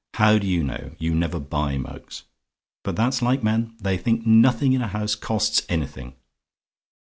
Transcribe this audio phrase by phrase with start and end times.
[0.15, 0.95] How do you know?
[0.97, 2.23] You never buy mugs.
[2.83, 6.15] But that's like men; they think nothing in a house costs anything.